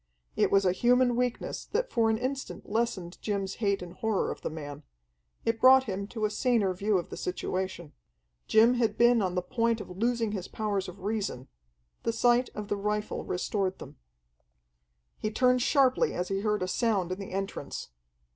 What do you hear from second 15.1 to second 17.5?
He turned sharply as he heard a sound in the